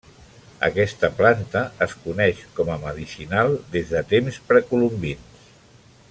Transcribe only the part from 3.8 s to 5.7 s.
de temps precolombins.